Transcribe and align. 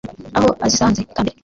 Aho 0.37 0.49
azisanze 0.65 0.99
ikambere 1.01 1.35